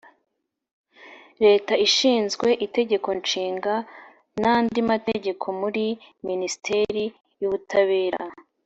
[1.43, 3.73] leta ishinzwe itegeko nshinga
[4.41, 5.85] n andi mategeko muri
[6.27, 7.05] minisiteri
[7.41, 8.21] y ubutabera